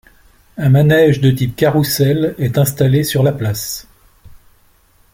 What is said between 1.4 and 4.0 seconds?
carrousel est installé sur la place.